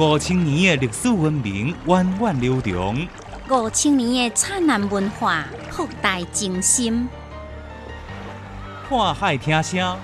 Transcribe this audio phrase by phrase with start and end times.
[0.00, 3.08] 五千年的历史文明源远流长，
[3.50, 5.44] 五千年的灿烂文化
[5.76, 7.08] 博大精深。
[8.88, 9.98] 看海听声，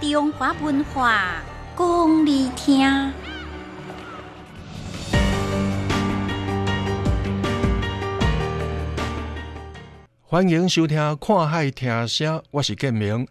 [0.00, 1.42] 中华文化
[1.76, 3.12] 讲你听。
[10.22, 13.26] 欢迎收听《看海听声》，我是建明。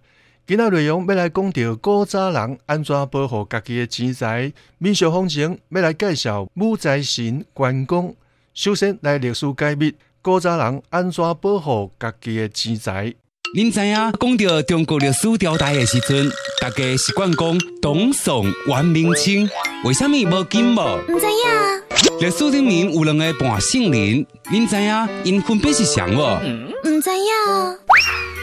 [0.46, 4.52] 今仔内容要来讲到古早人安怎保护家己的钱财。
[4.78, 8.14] 民俗风情要来介绍武财神关公。
[8.54, 13.14] 首先来历史解密，古早人安怎保护家己的钱财？
[13.56, 16.30] 您知影讲到中国历史朝代的时阵，
[16.60, 19.50] 大家习惯讲董宋元明清，
[19.86, 20.98] 为什么无金无？
[21.08, 22.20] 唔知影。
[22.20, 26.20] 历史里面有两个半姓人，您知影因分别是谁无？
[26.84, 28.43] 唔知影。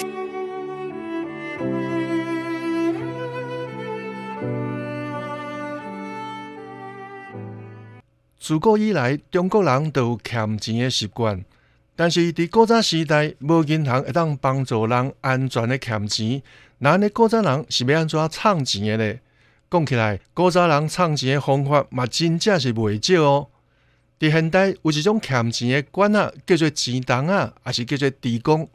[8.41, 11.45] 自古以来，中国人都有欠钱的习惯，
[11.95, 16.41] 但是伫古早时代，无银行会当帮助人安全的欠钱。
[16.79, 19.19] 那呢，古早人是要安怎创钱的呢？
[19.69, 23.47] 讲起来，古早人创钱的方法嘛，真正是袂少哦。
[24.19, 28.67] 伫现代有一种欠钱的管啊，叫做钱筒啊，也是叫做地公。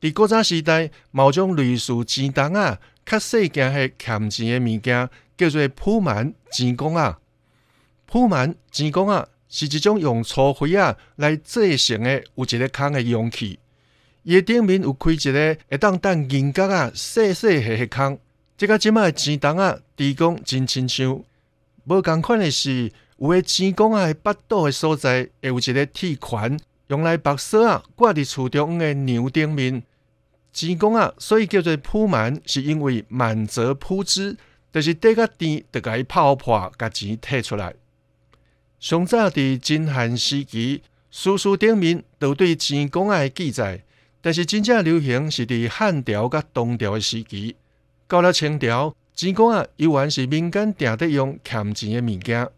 [0.00, 7.18] 伫古早时代，某种类似钱筒啊，较细件的欠钱的物件，叫做铺满钱公啊。
[8.10, 13.58] 铺满钱公啊，是一种用粗灰啊来制成的，有一个空的容器。
[14.22, 18.18] 伊顶面有开一个会当当银角啊细细细的空。
[18.56, 21.22] 即个即卖钱筒啊，地公真亲像。
[21.84, 29.82] 无共款的是，有诶钱公啊，腹肚的所在会有一个铁环，用来绑锁啊挂伫厝中的牛顶面。
[30.50, 34.34] 钱公啊，所以叫做铺满，是因为满则铺之，
[34.72, 37.74] 就是底个甜，就甲伊泡破，甲钱摕出来。
[38.80, 43.82] 上早伫金汉时期，书书顶面都对钱公仔记载，
[44.20, 47.56] 但是真正流行是伫汉朝甲唐朝的时期。
[48.06, 52.48] 到了清朝，钱公仔依然是民间定得用欠钱的物件。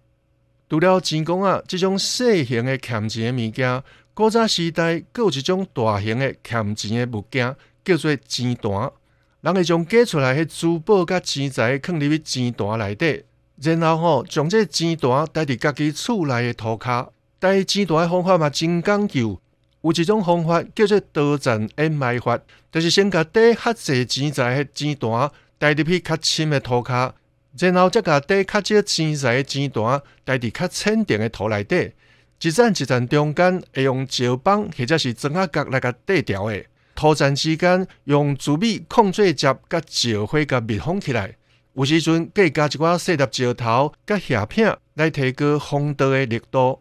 [0.68, 3.82] 除了钱公仔这种小型的欠钱的物件，
[4.12, 8.92] 古早时代阁有一种大型的欠钱的物件，叫做钱单。
[9.40, 13.24] 人会将寄出来的珠宝甲钱财放入去钱单内底。
[13.62, 19.38] 然后吼，将这钱单带伫家己厝内的涂骹，带钱单的方法嘛真讲究。
[19.82, 22.38] 有一种方法叫做多层掩埋法，
[22.72, 27.12] 就是先甲底较侪钱财的钱单带入去较深的涂骹，
[27.58, 31.92] 然后再甲底较少钱财的钱单带伫较浅点的土内底，
[32.40, 41.36] 一层一层中间会用石棒或者是砖仔角来甲缀条的，涂层之间用竹米控制接甲石灰甲密封起来。
[41.74, 46.80] 有时阵，可以加一寡细粒石头、甲叶片来提高风道的力度。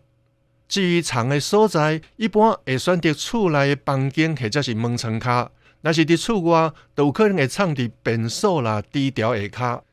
[0.68, 5.52] 至于藏的所在，一般会选择厝内的房间或者是门窗卡。
[5.82, 9.84] 若是伫厝外，都有可能会藏伫便所啦、低调下卡。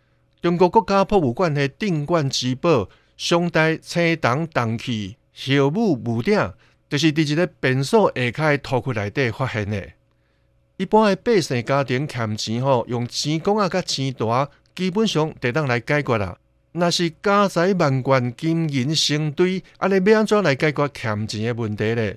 [0.42, 6.52] 中国国家博物馆的镇馆之宝——宋代青铜铜器孝武武鼎，
[6.88, 9.90] 就是伫一个便所下卡的土库内底发现的。
[10.78, 14.48] 一般的百姓家庭欠钱吼，用钱公啊、甲钱大。
[14.76, 16.36] 基本上得当来解决啦。
[16.72, 22.12] 若是家财万贯、金银成堆，安尼要安怎来解决欠钱的问题呢？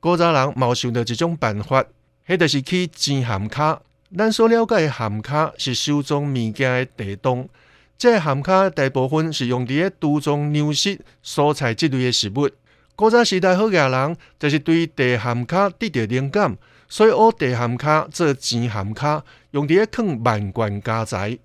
[0.00, 1.84] 古早人冇想到一种办法，
[2.26, 3.80] 迄就是去钱含卡。
[4.18, 7.48] 咱所了解的含卡是收藏物件的地洞，
[7.96, 12.50] 这含卡大部分是用伫咧杜仲粮食、蔬菜之类的食物。
[12.96, 16.56] 古早时代好野人就是对地含卡得到灵感，
[16.88, 19.22] 所以学地含卡做钱含卡，
[19.52, 21.38] 用伫咧藏万贯家财。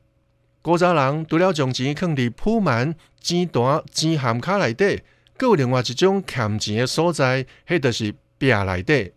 [0.66, 5.00] 古早人除了将钱放伫铺满钱单、钱函卡内底，
[5.38, 9.12] 阁有另外一种欠钱的所在，迄就是壁内底。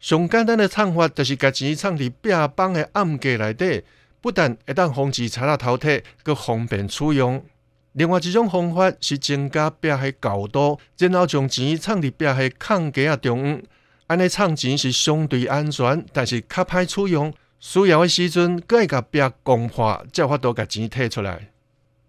[0.00, 3.82] 上简单的藏法，就是将钱藏伫壁帮的暗格内底，
[4.22, 7.44] 不但会当防止贼仔偷摕，阁方便取用。
[7.92, 13.62] 另外一种方法是增加壁的高度，然后将钱藏伫壁的空格啊中央。
[14.06, 17.30] 安尼藏钱是相对安全，但是较歹取用。
[17.66, 21.48] 需要的时阵，搁会甲壁攻破，才法度甲钱摕出来。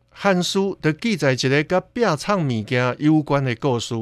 [0.10, 3.96] 汉书就记载一个甲壁藏物件有关的故事。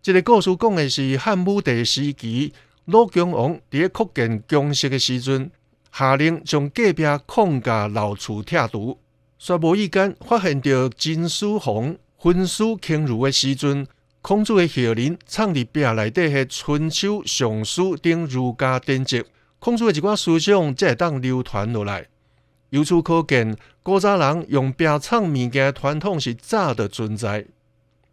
[0.00, 2.54] 这个故事讲的是汉武帝时期，
[2.86, 5.50] 鲁恭王伫咧扩建宫室的时阵，
[5.92, 8.98] 下令将隔壁矿架老厝拆除。
[9.38, 13.86] 却无意间发现着金丝红、粉丝轻如的时阵，
[14.22, 19.22] 孔子的后人藏伫壁内底的春秋尚书等儒家典籍，
[19.62, 22.08] 空出的一寡思想才会当流传落来。
[22.70, 27.46] 由此可见，古早人用壁藏物件的传统是早的存在。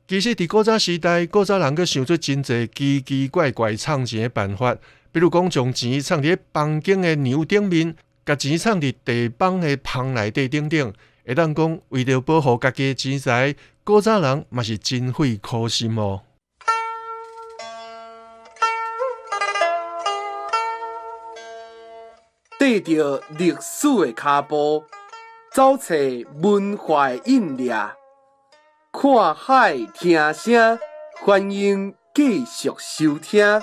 [0.07, 4.75] 其实，伫古早时代，古早人阁想出真侪奇奇怪怪藏钱的办法，
[5.12, 10.94] 比如讲将钱藏伫房间的牛顶面，甲钱藏伫地板的棚内底等等。
[11.25, 16.22] 会当讲，为了保护家己的钱财，古早人嘛是真费苦心哦。
[22.69, 24.83] 缀着历史的脚步，
[25.51, 25.95] 走找
[26.44, 27.74] 文化印掠，
[28.92, 30.77] 看海听声，
[31.19, 33.60] 欢迎继续收听。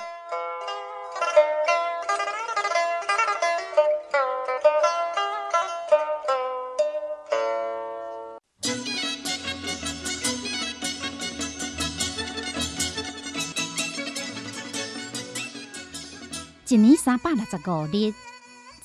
[16.69, 18.13] 一年三百六十五日，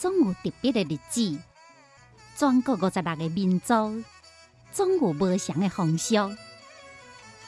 [0.01, 1.37] 总有特别的日子。
[2.35, 4.03] 全国五十六个民族，
[4.73, 6.35] 总有不同的风俗、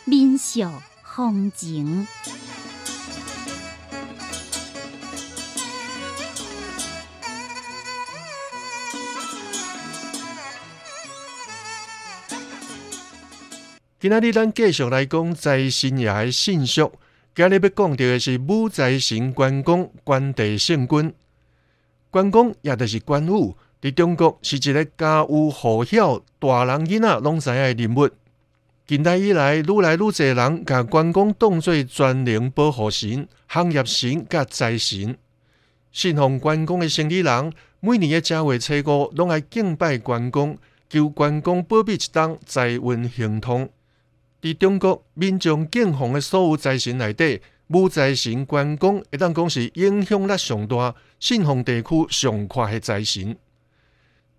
[0.05, 0.61] 民俗、
[1.03, 2.05] 风情。
[13.99, 16.87] 今仔日咱继续来讲财神爷的信息。
[17.33, 21.15] 今日要讲到的是武财神关公，关帝圣君。
[22.13, 28.07] 关公也就是关羽，伫中国是一个家喻户晓、大人囡仔拢知影的人物。
[28.85, 35.17] 近代以来，愈来愈侪人甲关公当作全能保护神、行业神甲财神。
[35.91, 40.55] 信奉关公的生理人，每年的正月初五，拢爱敬拜关公，
[40.87, 43.67] 求关公保庇一当财运亨通。
[44.39, 53.35] 伫中国民众敬奉的所有财神内底，武财神关公会当讲是影响力上大、信奉地区上快的财神。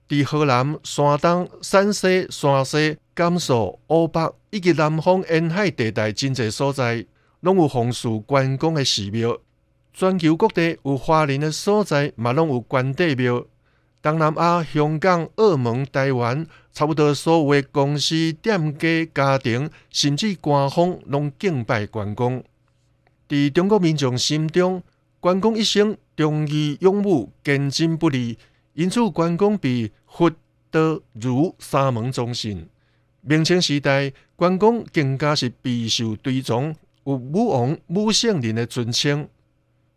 [0.06, 7.06] 伫河南、山东、陕西、山西、甘肃、湖北以及南方沿海地带真侪所在，
[7.40, 9.38] 拢有奉祀关公的寺庙。
[9.94, 13.46] 全球各地有华人的所在，嘛拢有关帝庙。
[14.02, 22.44] 东南亚、香港、澳门、台湾，差不多所有的公司、店家、家庭，甚至官方，拢敬拜关公。
[23.34, 24.80] 伫中国民众心中，
[25.18, 28.38] 关公一生忠义勇武、坚贞不离，
[28.74, 30.30] 因此关公被佛、
[30.70, 32.68] 道、儒三门忠信。
[33.22, 39.28] 明清时代，关公更加是备受推崇，有武王、武圣人的尊称。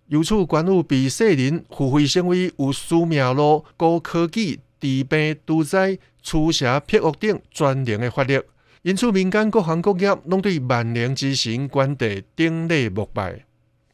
[0.08, 8.40] 由此，关羽被世人付费成为有司命路、高科技、治病杜灾、驱邪辟恶等专灵的法力。
[8.88, 13.44] 因此，民间各行各业拢对万灵之神关帝顶礼膜拜。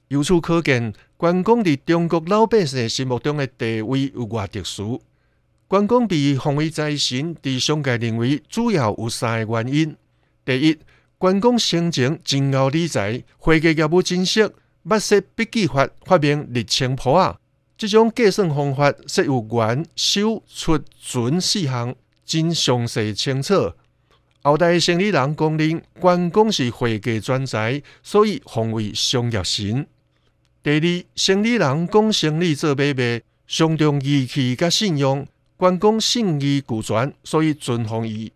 [0.09, 5.01] 由此可见，关公伫中国老百姓心目中的地位有偌特殊。
[5.67, 9.95] 关公被奉为财神，伫商界认为主要有三个原因：
[10.45, 10.77] 第一，
[11.17, 14.53] 关公生前真熬理财，会计业务真熟。
[14.85, 17.39] 捌识笔记法发明立清谱啊！
[17.75, 23.73] 这种计算方法设有元、首、出、存四项，真详细清楚。
[24.43, 29.87] 后代生理人公认关公是会计专才，所以奉为商业神。
[30.61, 35.25] 第二，生理人讲生意做买卖，上重义气甲信用，
[35.57, 38.31] 关公信义俱全，所以尊奉伊。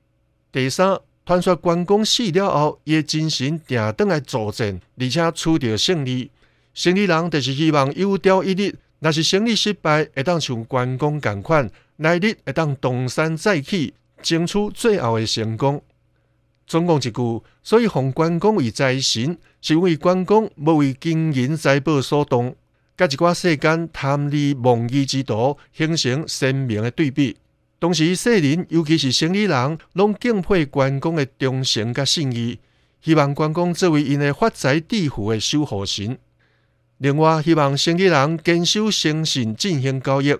[0.51, 0.99] 第三。
[1.25, 6.31] 传说关公死了后，伊精神定倒来助阵，而且取得胜利。
[6.73, 15.83] 胜利人就是希望有朝一日，若是胜利失败，会当像关公共款，来日会当东山再起，争取最后的成功。
[16.67, 22.53] 总共一句，所以奉关公为财神，是因为关公无为金银财宝所动，
[22.97, 27.37] 甲一寡世间贪利妄义之徒形成鲜明的对比。
[27.79, 32.59] 当时世人，尤其是生意人，拢敬佩关公的忠诚甲信义，
[33.01, 36.17] 希望关公作为因的发财致富的守护神。
[36.97, 40.35] 另外，希望生意人坚守诚信进行交易，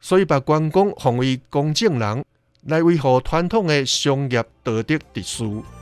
[0.00, 2.24] 所以把关公奉为公正人，
[2.62, 5.77] 来维护传统的商业道德秩序。